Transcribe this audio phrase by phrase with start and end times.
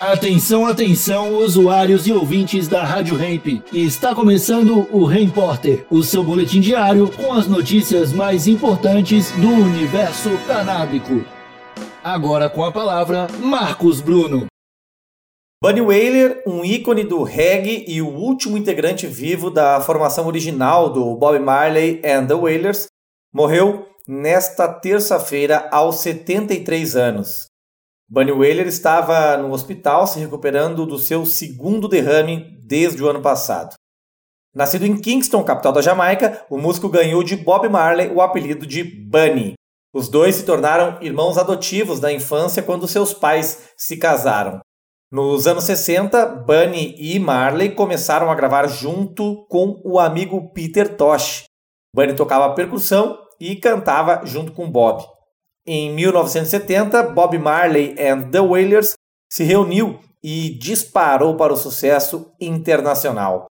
[0.00, 3.62] Atenção, atenção, usuários e ouvintes da Rádio Ramp.
[3.70, 10.30] Está começando o Porter, o seu boletim diário com as notícias mais importantes do universo
[10.46, 11.22] canábico.
[12.02, 14.46] Agora com a palavra, Marcos Bruno.
[15.62, 21.14] Bunny Wailer, um ícone do reggae e o último integrante vivo da formação original do
[21.14, 22.86] Bob Marley and the Wailers,
[23.30, 27.49] morreu nesta terça-feira aos 73 anos.
[28.12, 33.74] Bunny Wailer estava no hospital se recuperando do seu segundo derrame desde o ano passado.
[34.52, 38.82] Nascido em Kingston, capital da Jamaica, o músico ganhou de Bob Marley o apelido de
[38.82, 39.52] Bunny.
[39.94, 44.58] Os dois se tornaram irmãos adotivos da infância quando seus pais se casaram.
[45.12, 51.44] Nos anos 60, Bunny e Marley começaram a gravar junto com o amigo Peter Tosh.
[51.94, 55.04] Bunny tocava percussão e cantava junto com Bob.
[55.72, 58.94] Em 1970, Bob Marley and the Wailers
[59.30, 63.46] se reuniu e disparou para o sucesso internacional.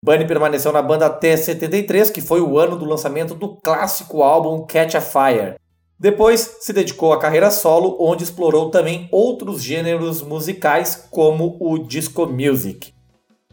[0.00, 4.64] Bunny permaneceu na banda até 73, que foi o ano do lançamento do clássico álbum
[4.64, 5.56] Catch a Fire.
[5.98, 12.24] Depois se dedicou à carreira solo, onde explorou também outros gêneros musicais, como o disco
[12.28, 12.94] music.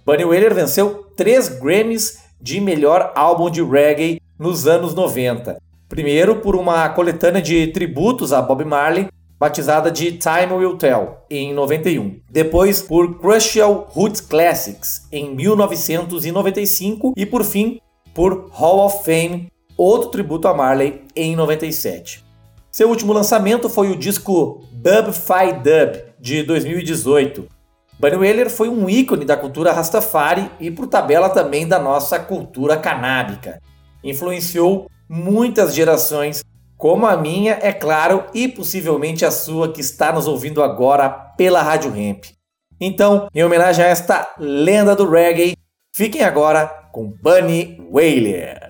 [0.06, 5.58] Bunny Wailer venceu três Grammys de melhor álbum de reggae nos anos 90.
[5.92, 11.53] Primeiro, por uma coletânea de tributos a Bob Marley, batizada de Time Will Tell, em
[11.53, 12.22] 91.
[12.31, 17.11] Depois, por Crucial Roots Classics, em 1995.
[17.17, 17.81] E, por fim,
[18.14, 22.23] por Hall of Fame, outro tributo a Marley, em 97.
[22.72, 27.50] Seu último lançamento foi o disco Dub Fi Dub, de 2018.
[28.00, 32.78] Bunny Wailer foi um ícone da cultura Rastafari e, por tabela, também da nossa cultura
[32.78, 33.61] canábica.
[34.02, 36.42] Influenciou muitas gerações,
[36.78, 41.62] como a minha, é claro, e possivelmente a sua que está nos ouvindo agora pela
[41.62, 42.23] Rádio Ramp.
[42.80, 45.58] Então, em homenagem a esta lenda do reggae,
[45.94, 48.61] fiquem agora com Bunny Wailer.